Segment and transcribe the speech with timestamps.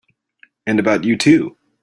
[0.65, 1.57] And about you too!